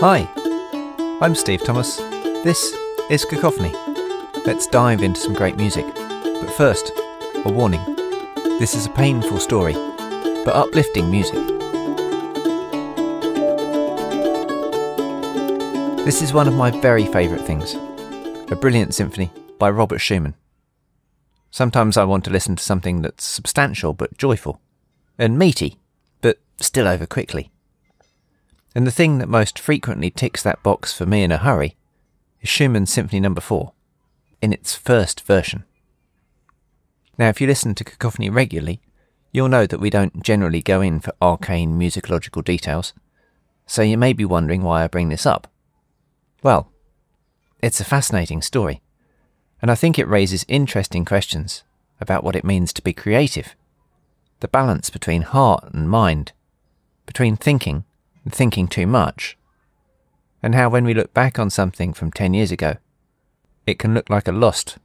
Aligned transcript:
Hi, 0.00 0.28
I'm 1.20 1.34
Steve 1.34 1.64
Thomas. 1.64 1.96
This 1.96 2.72
is 3.10 3.24
Cacophony. 3.24 3.72
Let's 4.46 4.68
dive 4.68 5.02
into 5.02 5.18
some 5.18 5.34
great 5.34 5.56
music. 5.56 5.84
But 5.92 6.52
first, 6.52 6.92
a 7.44 7.50
warning. 7.50 7.80
This 8.60 8.76
is 8.76 8.86
a 8.86 8.90
painful 8.90 9.40
story, 9.40 9.72
but 9.72 10.54
uplifting 10.54 11.10
music. 11.10 11.34
This 16.04 16.22
is 16.22 16.32
one 16.32 16.46
of 16.46 16.54
my 16.54 16.70
very 16.70 17.06
favourite 17.06 17.44
things 17.44 17.74
a 18.52 18.56
brilliant 18.56 18.94
symphony 18.94 19.32
by 19.58 19.68
Robert 19.68 19.98
Schumann. 19.98 20.34
Sometimes 21.50 21.96
I 21.96 22.04
want 22.04 22.24
to 22.26 22.30
listen 22.30 22.54
to 22.54 22.62
something 22.62 23.02
that's 23.02 23.24
substantial 23.24 23.94
but 23.94 24.16
joyful, 24.16 24.60
and 25.18 25.36
meaty, 25.36 25.76
but 26.20 26.38
still 26.60 26.86
over 26.86 27.04
quickly. 27.04 27.50
And 28.74 28.86
the 28.86 28.92
thing 28.92 29.18
that 29.18 29.28
most 29.28 29.58
frequently 29.58 30.10
ticks 30.10 30.42
that 30.42 30.62
box 30.62 30.92
for 30.92 31.06
me 31.06 31.22
in 31.22 31.32
a 31.32 31.38
hurry 31.38 31.76
is 32.40 32.48
Schumann's 32.48 32.92
Symphony 32.92 33.20
No. 33.20 33.34
4, 33.34 33.72
in 34.42 34.52
its 34.52 34.74
first 34.74 35.22
version. 35.22 35.64
Now, 37.16 37.28
if 37.28 37.40
you 37.40 37.46
listen 37.46 37.74
to 37.74 37.84
Cacophony 37.84 38.30
regularly, 38.30 38.80
you'll 39.32 39.48
know 39.48 39.66
that 39.66 39.80
we 39.80 39.90
don't 39.90 40.22
generally 40.22 40.62
go 40.62 40.80
in 40.80 41.00
for 41.00 41.12
arcane 41.20 41.78
musicological 41.78 42.44
details, 42.44 42.92
so 43.66 43.82
you 43.82 43.98
may 43.98 44.12
be 44.12 44.24
wondering 44.24 44.62
why 44.62 44.84
I 44.84 44.86
bring 44.86 45.08
this 45.08 45.26
up. 45.26 45.50
Well, 46.42 46.70
it's 47.60 47.80
a 47.80 47.84
fascinating 47.84 48.40
story, 48.42 48.80
and 49.60 49.70
I 49.70 49.74
think 49.74 49.98
it 49.98 50.08
raises 50.08 50.44
interesting 50.46 51.04
questions 51.04 51.64
about 52.00 52.22
what 52.22 52.36
it 52.36 52.44
means 52.44 52.72
to 52.74 52.82
be 52.82 52.92
creative, 52.92 53.56
the 54.40 54.48
balance 54.48 54.88
between 54.88 55.22
heart 55.22 55.64
and 55.72 55.90
mind, 55.90 56.32
between 57.04 57.36
thinking 57.36 57.84
thinking 58.28 58.68
too 58.68 58.86
much, 58.86 59.36
and 60.42 60.54
how 60.54 60.68
when 60.68 60.84
we 60.84 60.94
look 60.94 61.12
back 61.14 61.38
on 61.38 61.50
something 61.50 61.92
from 61.92 62.12
10 62.12 62.34
years 62.34 62.52
ago, 62.52 62.76
it 63.66 63.78
can 63.78 63.94
look 63.94 64.08
like 64.08 64.28
a 64.28 64.32
lost, 64.32 64.78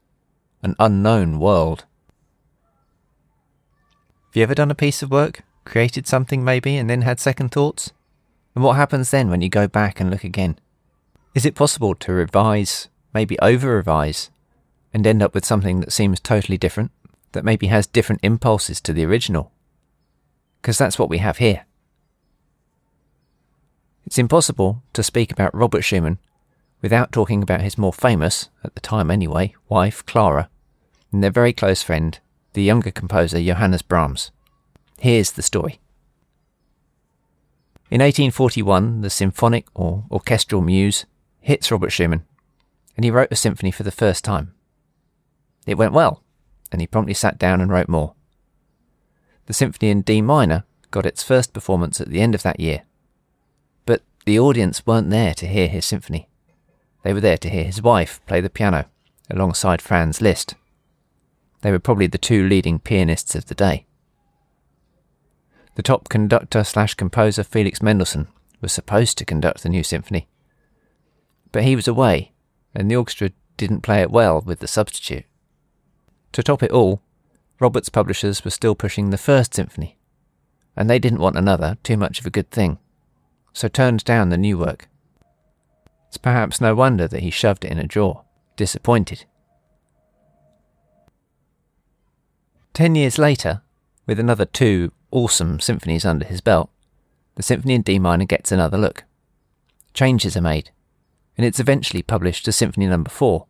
an 0.62 0.76
unknown 0.80 1.40
world. 1.40 1.86
Have 4.28 4.36
you 4.36 4.44
ever 4.44 4.56
done 4.56 4.72
a 4.72 4.76
piece 4.76 5.04
of 5.04 5.12
work, 5.12 5.44
created 5.66 6.08
something 6.08 6.44
maybe, 6.44 6.76
and 6.76 6.90
then 6.90 7.04
had 7.04 7.20
second 7.20 7.50
thoughts? 7.50 7.92
And 8.56 8.64
what 8.64 8.76
happens 8.76 9.12
then 9.12 9.30
when 9.30 9.42
you 9.42 9.50
go 9.50 9.68
back 9.68 10.00
and 10.00 10.10
look 10.10 10.24
again? 10.24 10.58
Is 11.36 11.46
it 11.46 11.56
possible 11.56 11.96
to 11.96 12.12
revise, 12.12 12.90
maybe 13.14 13.40
over 13.40 13.76
revise, 13.76 14.30
and 14.94 15.06
end 15.06 15.24
up 15.24 15.34
with 15.34 15.46
something 15.46 15.80
that 15.80 15.92
seems 15.92 16.20
totally 16.20 16.58
different, 16.58 16.92
that 17.32 17.46
maybe 17.46 17.68
has 17.68 17.88
different 17.88 18.22
impulses 18.24 18.80
to 18.82 18.94
the 18.94 19.06
original? 19.06 19.52
Because 20.62 20.78
that's 20.78 21.00
what 21.00 21.10
we 21.10 21.18
have 21.20 21.38
here. 21.38 21.66
It's 24.06 24.18
impossible 24.18 24.84
to 24.94 25.04
speak 25.04 25.32
about 25.32 25.56
Robert 25.56 25.82
Schumann 25.82 26.20
without 26.82 27.12
talking 27.12 27.42
about 27.42 27.62
his 27.62 27.78
more 27.78 27.94
famous, 27.94 28.50
at 28.64 28.76
the 28.76 28.82
time 28.82 29.10
anyway, 29.10 29.56
wife, 29.70 30.06
Clara, 30.06 30.50
and 31.12 31.24
their 31.24 31.32
very 31.32 31.54
close 31.54 31.82
friend, 31.82 32.20
the 32.54 32.62
younger 32.62 32.92
composer 32.92 33.42
Johannes 33.42 33.82
Brahms. 33.82 34.32
Here's 35.00 35.32
the 35.32 35.42
story. 35.42 35.80
In 37.90 38.02
1841, 38.02 39.02
the 39.02 39.10
symphonic 39.10 39.68
or 39.74 40.04
orchestral 40.12 40.62
muse 40.62 41.06
hits 41.40 41.72
Robert 41.72 41.92
Schumann, 41.92 42.26
and 42.98 43.04
he 43.04 43.12
wrote 43.12 43.32
a 43.32 43.36
symphony 43.36 43.72
for 43.72 43.84
the 43.84 43.92
first 43.92 44.24
time. 44.26 44.54
It 45.66 45.78
went 45.78 45.94
well, 45.94 46.24
and 46.72 46.82
he 46.82 46.88
promptly 46.88 47.14
sat 47.14 47.38
down 47.38 47.62
and 47.62 47.72
wrote 47.72 47.88
more. 47.88 48.16
The 49.46 49.54
symphony 49.54 49.90
in 49.90 50.02
D 50.02 50.22
minor 50.22 50.66
got 50.92 51.06
its 51.06 51.24
first 51.24 51.54
performance 51.54 52.02
at 52.02 52.10
the 52.10 52.22
end 52.22 52.36
of 52.36 52.44
that 52.44 52.60
year. 52.60 52.84
The 54.26 54.40
audience 54.40 54.86
weren't 54.86 55.10
there 55.10 55.34
to 55.34 55.48
hear 55.48 55.68
his 55.68 55.86
symphony. 55.86 56.30
They 57.04 57.14
were 57.14 57.20
there 57.20 57.38
to 57.38 57.50
hear 57.50 57.66
his 57.66 57.82
wife 57.82 58.22
play 58.26 58.40
the 58.40 58.50
piano 58.50 58.86
alongside 59.30 59.82
Franz 59.82 60.22
Liszt. 60.22 60.56
They 61.62 61.72
were 61.72 61.80
probably 61.80 62.08
the 62.08 62.18
two 62.18 62.48
leading 62.48 62.80
pianists 62.80 63.36
of 63.36 63.48
the 63.48 63.56
day. 63.56 63.86
The 65.76 65.84
top 65.84 66.08
conductor 66.08 66.64
slash 66.64 66.94
composer 66.94 67.44
Felix 67.44 67.82
Mendelssohn 67.82 68.28
was 68.62 68.72
supposed 68.72 69.18
to 69.18 69.26
conduct 69.26 69.64
the 69.64 69.70
new 69.70 69.84
symphony, 69.84 70.28
but 71.52 71.64
he 71.64 71.76
was 71.76 71.88
away, 71.88 72.32
and 72.74 72.90
the 72.90 72.96
orchestra 72.96 73.32
didn't 73.58 73.82
play 73.82 74.02
it 74.02 74.12
well 74.12 74.42
with 74.42 74.60
the 74.60 74.68
substitute. 74.68 75.26
To 76.34 76.44
top 76.44 76.64
it 76.64 76.72
all, 76.72 77.02
Robert's 77.60 77.90
publishers 77.90 78.46
were 78.46 78.52
still 78.52 78.76
pushing 78.76 79.10
the 79.10 79.18
first 79.18 79.54
symphony, 79.54 79.98
and 80.76 80.90
they 80.90 81.00
didn't 81.00 81.20
want 81.20 81.38
another 81.38 81.78
too 81.84 81.98
much 81.98 82.20
of 82.20 82.26
a 82.26 82.32
good 82.32 82.52
thing, 82.52 82.78
so 83.54 83.68
turned 83.68 84.04
down 84.04 84.30
the 84.30 84.38
new 84.38 84.58
work. 84.58 84.90
It's 86.08 86.18
perhaps 86.18 86.60
no 86.60 86.76
wonder 86.76 87.08
that 87.08 87.22
he 87.22 87.30
shoved 87.30 87.64
it 87.64 87.72
in 87.72 87.80
a 87.80 87.88
drawer, 87.88 88.24
disappointed. 88.56 89.26
Ten 92.74 92.96
years 92.96 93.18
later, 93.18 93.62
with 94.06 94.20
another 94.20 94.46
two 94.46 94.92
awesome 95.12 95.60
symphonies 95.60 96.06
under 96.06 96.26
his 96.26 96.42
belt, 96.42 96.70
the 97.36 97.44
symphony 97.44 97.76
in 97.76 97.82
D 97.84 98.00
minor 98.00 98.26
gets 98.26 98.52
another 98.52 98.78
look. 98.78 99.06
Changes 99.94 100.36
are 100.36 100.42
made, 100.42 100.72
and 101.38 101.46
it's 101.46 101.60
eventually 101.60 102.02
published 102.02 102.48
as 102.48 102.56
Symphony 102.56 102.88
No. 102.88 103.04
4. 103.08 103.46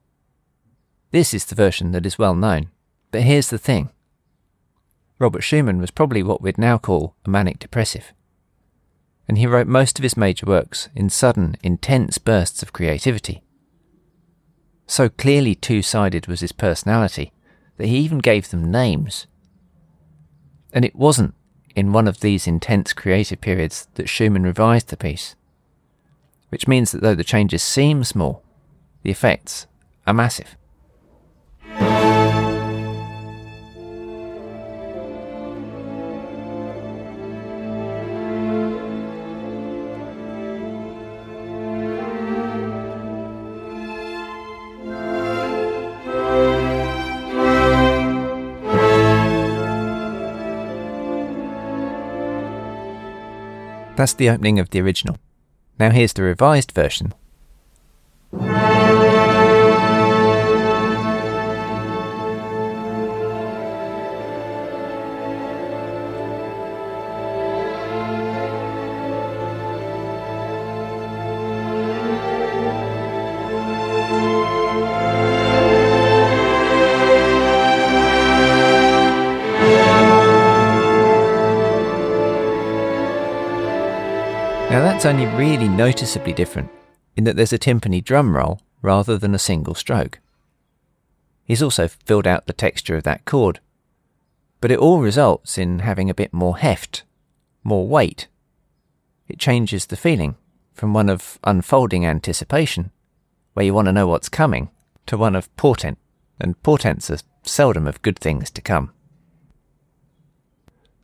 This 1.12 1.34
is 1.34 1.46
the 1.46 1.56
version 1.56 1.92
that 1.92 2.06
is 2.06 2.18
well 2.18 2.36
known, 2.36 2.70
but 3.12 3.22
here's 3.22 3.50
the 3.50 3.58
thing. 3.58 3.90
Robert 5.20 5.42
Schumann 5.42 5.80
was 5.80 5.92
probably 5.92 6.24
what 6.24 6.42
we'd 6.42 6.58
now 6.58 6.78
call 6.78 7.16
a 7.26 7.30
manic 7.30 7.60
depressive. 7.60 8.14
And 9.28 9.38
he 9.38 9.48
wrote 9.48 9.68
most 9.68 9.98
of 9.98 10.04
his 10.04 10.18
major 10.18 10.46
works 10.46 10.90
in 10.96 11.10
sudden, 11.10 11.56
intense 11.64 12.18
bursts 12.18 12.62
of 12.62 12.74
creativity. 12.74 13.44
So 14.86 15.10
clearly 15.10 15.56
two 15.56 15.82
sided 15.82 16.28
was 16.28 16.42
his 16.42 16.52
personality 16.52 17.32
that 17.78 17.88
he 17.88 17.98
even 17.98 18.20
gave 18.20 18.50
them 18.50 18.70
names. 18.70 19.28
And 20.74 20.84
it 20.84 20.96
wasn't 20.96 21.34
in 21.76 21.94
one 21.94 22.08
of 22.08 22.20
these 22.20 22.48
intense 22.48 22.94
creative 22.94 23.42
periods 23.42 23.88
that 23.96 24.10
Schumann 24.10 24.44
revised 24.44 24.90
the 24.90 24.98
piece 24.98 25.36
which 26.54 26.68
means 26.68 26.92
that 26.92 27.02
though 27.02 27.16
the 27.16 27.24
changes 27.24 27.64
seem 27.64 28.04
small, 28.04 28.44
the 29.02 29.10
effects 29.10 29.66
are 30.06 30.14
massive. 30.14 30.56
That's 53.96 54.14
the 54.14 54.30
opening 54.30 54.60
of 54.60 54.70
the 54.70 54.82
original. 54.82 55.18
Now 55.80 55.92
here's 55.92 56.14
the 56.14 56.24
revised 56.24 56.72
version. 56.72 57.14
That's 85.04 85.16
only 85.20 85.36
really 85.36 85.68
noticeably 85.68 86.32
different 86.32 86.70
in 87.18 87.26
that 87.26 87.36
there's 87.36 87.52
a 87.52 87.60
timpani 87.60 88.02
drum 88.02 88.38
roll 88.38 88.62
rather 88.82 89.18
than 89.18 89.36
a 89.36 89.38
single 89.38 89.76
stroke. 89.76 90.22
He's 91.44 91.62
also 91.62 91.90
filled 91.90 92.26
out 92.26 92.48
the 92.48 92.54
texture 92.54 92.96
of 92.96 93.04
that 93.04 93.26
chord, 93.26 93.60
but 94.62 94.72
it 94.72 94.80
all 94.80 95.02
results 95.02 95.58
in 95.58 95.80
having 95.80 96.10
a 96.10 96.14
bit 96.14 96.32
more 96.32 96.56
heft, 96.56 97.04
more 97.66 97.86
weight. 97.86 98.30
It 99.28 99.40
changes 99.40 99.88
the 99.88 99.98
feeling 99.98 100.38
from 100.74 100.94
one 100.94 101.10
of 101.10 101.38
unfolding 101.44 102.06
anticipation, 102.06 102.90
where 103.56 103.66
you 103.66 103.74
want 103.74 103.88
to 103.88 103.92
know 103.92 104.08
what's 104.08 104.30
coming, 104.30 104.70
to 105.08 105.18
one 105.18 105.36
of 105.36 105.54
portent, 105.58 105.98
and 106.40 106.64
portents 106.64 107.12
are 107.12 107.20
seldom 107.44 107.88
of 107.88 108.02
good 108.04 108.20
things 108.20 108.50
to 108.52 108.62
come. 108.62 108.94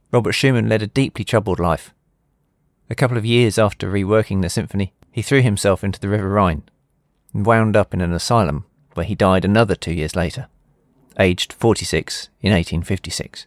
Robert 0.10 0.32
Schumann 0.32 0.70
led 0.70 0.82
a 0.82 0.88
deeply 0.88 1.26
troubled 1.26 1.60
life 1.60 1.94
a 2.90 2.96
couple 2.96 3.18
of 3.18 3.26
years 3.26 3.60
after 3.60 3.92
reworking 3.92 4.42
the 4.42 4.50
symphony, 4.50 4.94
he 5.12 5.22
threw 5.22 5.42
himself 5.42 5.84
into 5.84 6.00
the 6.00 6.10
River 6.10 6.30
Rhine 6.30 6.64
and 7.34 7.46
wound 7.46 7.76
up 7.76 7.94
in 7.94 8.02
an 8.02 8.14
asylum 8.14 8.66
where 8.94 9.06
he 9.06 9.16
died 9.16 9.46
another 9.46 9.76
two 9.76 9.94
years 9.94 10.16
later, 10.16 10.48
aged 11.20 11.54
46 11.54 12.30
in 12.42 12.52
1856. 12.52 13.46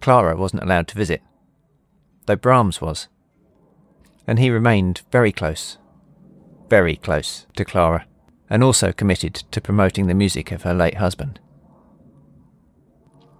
Clara 0.00 0.36
wasn't 0.36 0.62
allowed 0.62 0.86
to 0.88 0.94
visit, 0.94 1.22
though 2.26 2.36
Brahms 2.36 2.80
was. 2.80 3.08
and 4.26 4.38
he 4.38 4.50
remained 4.50 5.00
very 5.10 5.32
close, 5.32 5.78
very 6.68 6.96
close 6.96 7.46
to 7.56 7.64
Clara, 7.64 8.06
and 8.50 8.62
also 8.62 8.92
committed 8.92 9.34
to 9.34 9.60
promoting 9.60 10.06
the 10.06 10.14
music 10.14 10.52
of 10.52 10.62
her 10.62 10.74
late 10.74 10.98
husband. 10.98 11.40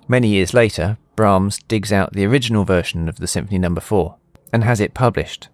Many 0.09 0.29
years 0.29 0.55
later, 0.55 0.97
Brahms 1.19 1.59
digs 1.67 1.93
out 1.93 2.13
the 2.13 2.25
original 2.25 2.65
version 2.65 3.09
of 3.09 3.17
the 3.17 3.27
Symphony 3.27 3.59
No. 3.59 3.75
4 3.75 4.15
and 4.53 4.63
has 4.63 4.79
it 4.79 4.95
published, 4.95 5.49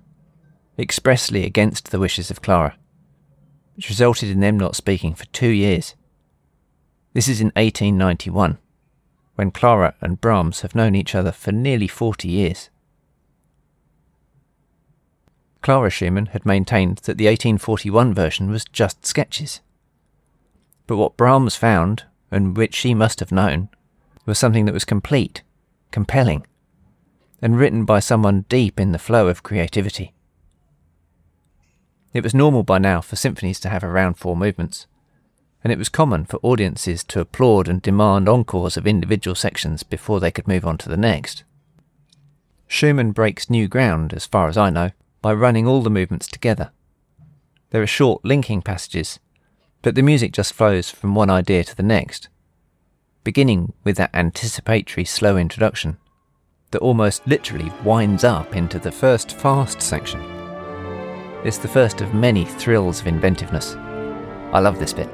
expressly 0.79 1.47
against 1.47 1.91
the 1.91 1.99
wishes 1.99 2.31
of 2.31 2.43
Clara, 2.43 2.77
which 3.75 3.89
resulted 3.89 4.29
in 4.29 4.41
them 4.41 4.59
not 4.59 4.77
speaking 4.77 5.15
for 5.15 5.25
two 5.29 5.49
years. 5.49 5.95
This 7.15 7.29
is 7.29 7.41
in 7.41 7.47
1891, 7.57 8.59
when 9.37 9.51
Clara 9.51 9.95
and 10.03 10.21
Brahms 10.21 10.61
have 10.61 10.75
known 10.75 10.95
each 10.95 11.15
other 11.15 11.33
for 11.33 11.51
nearly 11.51 11.89
40 11.89 12.29
years. 12.29 12.69
Clara 15.63 15.89
Schumann 15.89 16.27
had 16.27 16.45
maintained 16.45 16.99
that 17.05 17.17
the 17.17 17.25
1841 17.25 18.13
version 18.13 18.51
was 18.51 18.67
just 18.67 19.07
sketches. 19.07 19.63
But 20.87 20.99
what 20.99 21.17
Brahms 21.17 21.57
found, 21.57 22.05
and 22.31 22.55
which 22.55 22.75
she 22.75 22.93
must 22.93 23.21
have 23.21 23.33
known, 23.33 23.71
was 24.27 24.39
something 24.39 24.67
that 24.67 24.75
was 24.75 24.85
complete, 24.85 25.43
compelling, 25.95 26.45
and 27.41 27.57
written 27.57 27.85
by 27.85 28.01
someone 28.01 28.45
deep 28.49 28.81
in 28.81 28.91
the 28.91 28.99
flow 28.99 29.29
of 29.29 29.45
creativity. 29.45 30.13
It 32.13 32.25
was 32.25 32.35
normal 32.35 32.65
by 32.65 32.79
now 32.79 33.01
for 33.01 33.15
symphonies 33.15 33.61
to 33.61 33.69
have 33.69 33.85
around 33.85 34.15
four 34.15 34.37
movements, 34.37 34.89
and 35.63 35.73
it 35.73 35.79
was 35.79 35.89
common 35.89 36.25
for 36.25 36.41
audiences 36.43 37.05
to 37.05 37.21
applaud 37.21 37.69
and 37.69 37.81
demand 37.81 38.29
encores 38.29 38.77
of 38.77 38.89
individual 38.89 39.37
sections 39.37 39.85
before 39.85 40.19
they 40.19 40.33
could 40.33 40.49
move 40.49 40.67
on 40.67 40.79
to 40.79 40.89
the 40.89 40.97
next. 40.97 41.45
Schumann 42.67 43.13
breaks 43.13 43.49
new 43.49 43.69
ground, 43.69 44.13
as 44.13 44.27
far 44.27 44.49
as 44.49 44.57
I 44.57 44.71
know, 44.71 44.91
by 45.23 45.33
running 45.33 45.69
all 45.69 45.81
the 45.81 45.91
movements 45.91 46.27
together. 46.27 46.73
There 47.71 47.83
are 47.83 47.87
short 47.87 48.25
linking 48.25 48.63
passages, 48.63 49.21
but 49.81 49.95
the 49.95 50.03
music 50.03 50.33
just 50.33 50.55
flows 50.55 50.91
from 50.91 51.15
one 51.15 51.31
idea 51.31 51.63
to 51.63 51.77
the 51.77 51.85
next, 51.85 52.29
beginning 53.25 53.73
with 53.83 53.97
that 53.97 54.15
anticipatory 54.15 55.05
slow 55.05 55.37
introduction 55.37 55.97
that 56.71 56.81
almost 56.81 57.27
literally 57.27 57.73
winds 57.83 58.23
up 58.23 58.55
into 58.55 58.79
the 58.79 58.93
first 58.93 59.33
fast 59.33 59.81
section. 59.81 60.21
It's 61.43 61.59
the 61.59 61.69
first 61.69 62.01
of 62.01 62.15
many 62.15 62.45
thrills 62.45 63.01
of 63.01 63.07
inventiveness. 63.07 63.75
I 64.53 64.61
love 64.61 64.79
this 64.79 64.93
bit. 64.93 65.09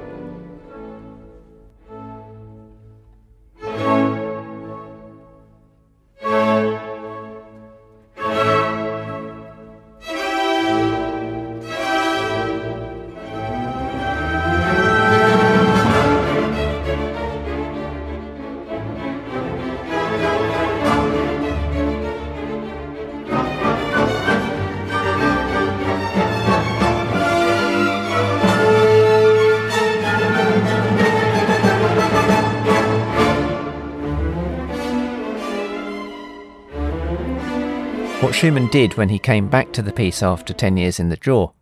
What 38.21 38.35
Schumann 38.35 38.67
did 38.67 38.97
when 38.97 39.09
he 39.09 39.17
came 39.17 39.49
back 39.49 39.73
to 39.73 39.81
the 39.81 39.91
piece 39.91 40.21
after 40.21 40.53
10 40.53 40.77
years 40.77 40.99
in 40.99 41.09
the 41.09 41.17
drawer 41.17 41.53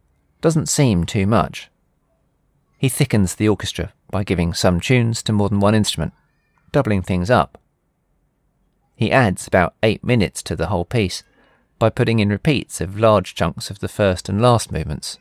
doesn't 0.42 0.68
seem 0.68 1.06
too 1.06 1.26
much. 1.26 1.72
He 2.78 2.90
thickens 2.90 3.36
the 3.36 3.48
orchestra 3.48 3.94
by 4.12 4.26
giving 4.26 4.54
some 4.54 4.82
tunes 4.82 5.24
to 5.24 5.32
more 5.32 5.48
than 5.48 5.62
one 5.62 5.74
instrument, 5.74 6.12
doubling 6.74 7.02
things 7.02 7.30
up. 7.30 7.58
He 8.98 9.10
adds 9.10 9.48
about 9.48 9.74
eight 9.82 10.04
minutes 10.04 10.44
to 10.44 10.56
the 10.58 10.68
whole 10.68 10.84
piece 10.84 11.24
by 11.80 11.90
putting 11.90 12.20
in 12.20 12.28
repeats 12.28 12.82
of 12.82 13.00
large 13.00 13.36
chunks 13.36 13.70
of 13.70 13.80
the 13.80 13.88
first 13.88 14.28
and 14.28 14.42
last 14.42 14.70
movements, 14.70 15.18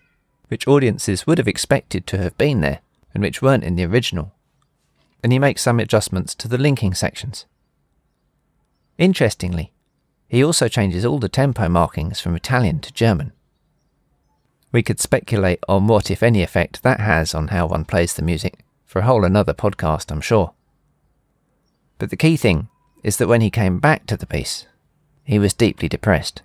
which 0.49 0.67
audiences 0.67 1.25
would 1.25 1.38
have 1.38 1.46
expected 1.46 2.05
to 2.08 2.19
have 2.19 2.37
been 2.37 2.62
there 2.62 2.81
and 3.14 3.23
which 3.23 3.40
weren't 3.40 3.62
in 3.62 3.76
the 3.76 3.87
original. 3.87 4.35
And 5.23 5.32
he 5.32 5.38
makes 5.38 5.62
some 5.62 5.79
adjustments 5.79 6.35
to 6.35 6.49
the 6.49 6.58
linking 6.58 6.94
sections. 6.94 7.46
Interestingly, 8.99 9.73
he 10.28 10.44
also 10.44 10.69
changes 10.69 11.04
all 11.04 11.19
the 11.19 11.28
tempo 11.28 11.69
markings 11.69 12.20
from 12.20 12.36
Italian 12.36 12.80
to 12.80 12.92
German. 12.92 13.32
We 14.70 14.82
could 14.82 15.00
speculate 15.00 15.60
on 15.66 15.86
what, 15.86 16.10
if 16.10 16.22
any, 16.22 16.42
effect 16.42 16.82
that 16.82 17.00
has 17.00 17.34
on 17.34 17.48
how 17.48 17.66
one 17.66 17.86
plays 17.86 18.12
the 18.12 18.22
music 18.22 18.60
for 18.84 18.98
a 18.98 19.04
whole 19.04 19.25
another 19.25 19.54
podcast, 19.54 20.10
I'm 20.10 20.20
sure. 20.20 20.52
But 21.98 22.10
the 22.10 22.16
key 22.16 22.36
thing 22.36 22.69
is 23.02 23.16
that 23.16 23.28
when 23.28 23.40
he 23.40 23.50
came 23.50 23.78
back 23.78 24.06
to 24.06 24.16
the 24.19 24.26
piece, 24.26 24.66
he 25.25 25.38
was 25.38 25.54
deeply 25.54 25.88
depressed. 25.88 26.42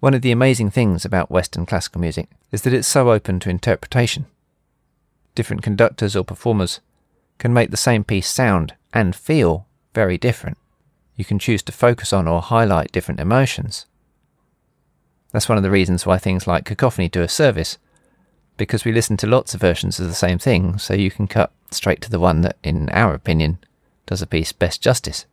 One 0.00 0.14
of 0.14 0.22
the 0.22 0.32
amazing 0.32 0.70
things 0.70 1.04
about 1.04 1.30
Western 1.30 1.66
classical 1.66 2.00
music 2.00 2.28
is 2.50 2.62
that 2.62 2.74
it's 2.74 2.88
so 2.88 3.12
open 3.12 3.38
to 3.40 3.50
interpretation. 3.50 4.26
Different 5.36 5.62
conductors 5.62 6.16
or 6.16 6.24
performers 6.24 6.80
can 7.38 7.54
make 7.54 7.70
the 7.70 7.76
same 7.76 8.02
piece 8.02 8.28
sound 8.28 8.74
and 8.92 9.14
feel 9.14 9.66
very 9.94 10.18
different 10.18 10.58
you 11.16 11.24
can 11.24 11.38
choose 11.38 11.62
to 11.62 11.72
focus 11.72 12.12
on 12.12 12.26
or 12.26 12.42
highlight 12.42 12.92
different 12.92 13.20
emotions. 13.20 13.86
That's 15.32 15.48
one 15.48 15.58
of 15.58 15.64
the 15.64 15.70
reasons 15.70 16.06
why 16.06 16.18
things 16.18 16.46
like 16.46 16.64
cacophony 16.64 17.08
do 17.08 17.22
a 17.22 17.28
service, 17.28 17.78
because 18.56 18.84
we 18.84 18.92
listen 18.92 19.16
to 19.18 19.26
lots 19.26 19.54
of 19.54 19.60
versions 19.60 19.98
of 19.98 20.06
the 20.06 20.14
same 20.14 20.38
thing, 20.38 20.78
so 20.78 20.94
you 20.94 21.10
can 21.10 21.26
cut 21.26 21.52
straight 21.70 22.00
to 22.02 22.10
the 22.10 22.20
one 22.20 22.42
that, 22.42 22.56
in 22.62 22.88
our 22.90 23.14
opinion, 23.14 23.58
does 24.06 24.22
a 24.22 24.26
piece 24.26 24.52
best 24.52 24.80
justice. 24.80 25.26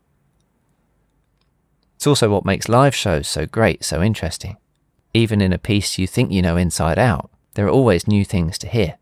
It's 1.96 2.08
also 2.08 2.32
what 2.32 2.46
makes 2.46 2.68
live 2.68 2.96
shows 2.96 3.28
so 3.28 3.46
great, 3.46 3.84
so 3.84 4.02
interesting. 4.02 4.58
Even 5.14 5.42
in 5.42 5.54
a 5.54 5.60
piece 5.60 5.98
you 6.00 6.08
think 6.08 6.32
you 6.32 6.42
know 6.42 6.58
inside 6.58 6.98
out, 6.98 7.30
there 7.54 7.68
are 7.68 7.70
always 7.70 8.08
new 8.08 8.26
things 8.26 8.58
to 8.60 8.68
hear. 8.68 8.98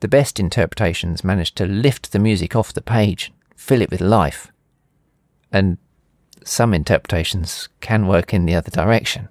The 0.00 0.08
best 0.08 0.40
interpretations 0.40 1.22
manage 1.22 1.54
to 1.54 1.66
lift 1.66 2.10
the 2.10 2.18
music 2.18 2.56
off 2.56 2.72
the 2.72 2.82
page, 2.82 3.32
fill 3.54 3.80
it 3.80 3.90
with 3.92 4.00
life, 4.00 4.51
and 5.52 5.78
some 6.44 6.74
interpretations 6.74 7.68
can 7.80 8.06
work 8.06 8.34
in 8.34 8.46
the 8.46 8.54
other 8.54 8.70
direction. 8.70 9.28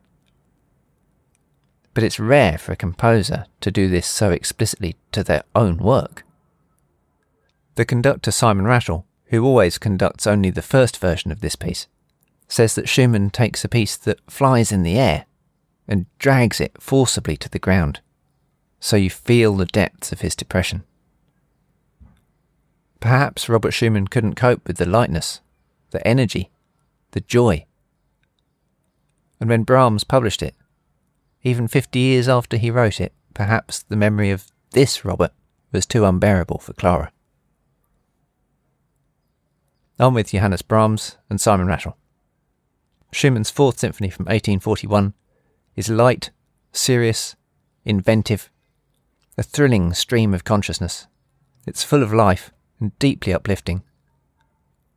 But 1.93 2.03
it's 2.03 2.19
rare 2.19 2.57
for 2.57 2.71
a 2.71 2.77
composer 2.77 3.45
to 3.59 3.71
do 3.71 3.89
this 3.89 4.07
so 4.07 4.31
explicitly 4.31 4.95
to 5.11 5.23
their 5.23 5.43
own 5.55 5.77
work. 5.77 6.23
The 7.75 7.85
conductor 7.85 8.31
Simon 8.31 8.65
Rattle, 8.65 9.05
who 9.25 9.43
always 9.43 9.77
conducts 9.77 10.27
only 10.27 10.51
the 10.51 10.61
first 10.61 10.97
version 10.97 11.31
of 11.31 11.41
this 11.41 11.55
piece, 11.55 11.87
says 12.47 12.75
that 12.75 12.87
Schumann 12.87 13.29
takes 13.29 13.63
a 13.63 13.69
piece 13.69 13.97
that 13.97 14.19
flies 14.29 14.71
in 14.71 14.83
the 14.83 14.97
air 14.97 15.25
and 15.87 16.05
drags 16.19 16.61
it 16.61 16.81
forcibly 16.81 17.35
to 17.37 17.49
the 17.49 17.59
ground, 17.59 17.99
so 18.79 18.95
you 18.95 19.09
feel 19.09 19.55
the 19.55 19.65
depths 19.65 20.11
of 20.11 20.21
his 20.21 20.35
depression. 20.35 20.83
Perhaps 22.99 23.49
Robert 23.49 23.71
Schumann 23.71 24.07
couldn't 24.07 24.35
cope 24.35 24.65
with 24.67 24.77
the 24.77 24.85
lightness 24.85 25.41
the 25.91 26.05
energy, 26.07 26.49
the 27.11 27.21
joy. 27.21 27.65
And 29.39 29.49
when 29.49 29.63
Brahms 29.63 30.03
published 30.03 30.41
it, 30.41 30.55
even 31.43 31.67
50 31.67 31.99
years 31.99 32.27
after 32.27 32.57
he 32.57 32.71
wrote 32.71 32.99
it, 32.99 33.13
perhaps 33.33 33.83
the 33.83 33.95
memory 33.95 34.31
of 34.31 34.51
this 34.71 35.05
Robert 35.05 35.31
was 35.71 35.85
too 35.85 36.05
unbearable 36.05 36.59
for 36.59 36.73
Clara. 36.73 37.11
On 39.99 40.13
with 40.13 40.31
Johannes 40.31 40.61
Brahms 40.61 41.17
and 41.29 41.39
Simon 41.39 41.67
Rattle. 41.67 41.97
Schumann's 43.11 43.51
Fourth 43.51 43.79
Symphony 43.79 44.09
from 44.09 44.25
1841 44.25 45.13
is 45.75 45.89
light, 45.89 46.31
serious, 46.71 47.35
inventive, 47.85 48.49
a 49.37 49.43
thrilling 49.43 49.93
stream 49.93 50.33
of 50.33 50.43
consciousness. 50.43 51.07
It's 51.67 51.83
full 51.83 52.03
of 52.03 52.13
life 52.13 52.51
and 52.79 52.97
deeply 52.99 53.33
uplifting 53.33 53.83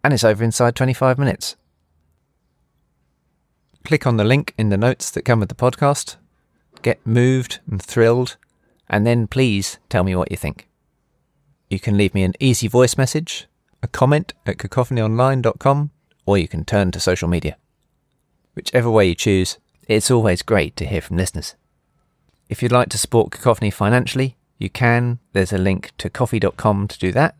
and 0.04 0.12
it's 0.12 0.22
over 0.22 0.44
inside 0.44 0.76
25 0.76 1.18
minutes. 1.18 1.56
Click 3.84 4.06
on 4.06 4.18
the 4.18 4.24
link 4.24 4.54
in 4.58 4.68
the 4.68 4.76
notes 4.76 5.10
that 5.10 5.24
come 5.24 5.40
with 5.40 5.48
the 5.48 5.54
podcast, 5.54 6.16
get 6.82 7.04
moved 7.06 7.60
and 7.68 7.82
thrilled, 7.82 8.36
and 8.88 9.06
then 9.06 9.26
please 9.26 9.78
tell 9.88 10.04
me 10.04 10.14
what 10.14 10.30
you 10.30 10.36
think. 10.36 10.68
You 11.70 11.80
can 11.80 11.96
leave 11.96 12.14
me 12.14 12.22
an 12.22 12.34
easy 12.38 12.68
voice 12.68 12.98
message, 12.98 13.46
a 13.82 13.88
comment 13.88 14.34
at 14.46 14.58
cacophonyonline.com, 14.58 15.90
or 16.26 16.38
you 16.38 16.48
can 16.48 16.64
turn 16.64 16.90
to 16.92 17.00
social 17.00 17.28
media. 17.28 17.56
Whichever 18.54 18.90
way 18.90 19.08
you 19.08 19.14
choose, 19.14 19.58
it's 19.88 20.10
always 20.10 20.42
great 20.42 20.76
to 20.76 20.86
hear 20.86 21.00
from 21.00 21.16
listeners. 21.16 21.54
If 22.48 22.62
you'd 22.62 22.72
like 22.72 22.90
to 22.90 22.98
support 22.98 23.32
Cacophony 23.32 23.70
financially, 23.70 24.36
you 24.58 24.68
can. 24.68 25.18
There's 25.32 25.52
a 25.52 25.58
link 25.58 25.92
to 25.98 26.10
ko-fi.com 26.10 26.88
to 26.88 26.98
do 26.98 27.10
that. 27.12 27.36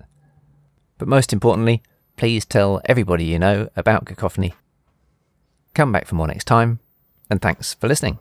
But 0.99 1.09
most 1.09 1.33
importantly, 1.33 1.83
please 2.17 2.45
tell 2.45 2.81
everybody 2.87 3.25
you 3.25 3.39
know 3.39 3.69
about 3.77 4.07
Cacophony. 4.07 4.55
Come 5.75 5.93
back 5.93 6.07
for 6.07 6.15
more 6.15 6.29
next 6.29 6.45
time, 6.45 6.81
and 7.31 7.41
thanks 7.43 7.75
for 7.75 7.89
listening. 7.89 8.19